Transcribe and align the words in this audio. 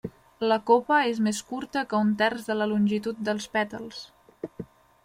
La 0.51 0.55
copa 0.69 0.95
és 1.09 1.19
més 1.27 1.41
curta 1.51 1.83
que 1.91 2.01
un 2.07 2.17
terç 2.23 2.49
de 2.53 2.57
la 2.63 2.69
longitud 2.73 3.23
dels 3.31 3.49
pètals. 3.59 4.03